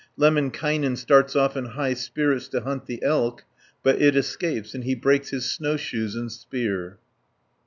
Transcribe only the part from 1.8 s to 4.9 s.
spirits to hunt the elk, but it escapes, and